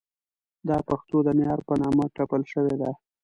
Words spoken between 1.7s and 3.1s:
نامه ټپل شوې ده.